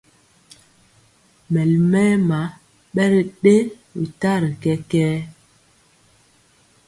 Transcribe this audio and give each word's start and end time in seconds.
Mali 1.51 1.77
mɛma 1.91 2.39
bɛ 2.93 3.03
ri 3.11 3.21
dɛyɛ 3.41 3.63
tari 4.21 4.49
kɛkɛɛ. 4.61 5.17